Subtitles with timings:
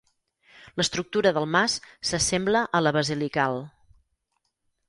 [0.79, 1.77] L'estructura del mas
[2.11, 3.63] s'assembla a la basilical.